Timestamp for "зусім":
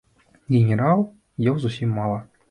1.65-1.93